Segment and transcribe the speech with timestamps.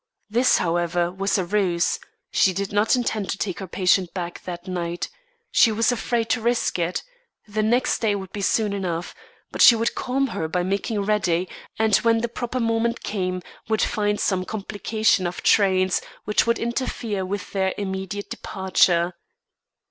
[0.31, 1.99] This, however, was a ruse.
[2.31, 5.09] She did not intend to take her patient back that night.
[5.51, 7.03] She was afraid to risk it.
[7.47, 9.13] The next day would be soon enough.
[9.51, 13.83] But she would calm her by making ready, and when the proper moment came, would
[13.83, 19.13] find some complication of trains which would interfere with their immediate departure.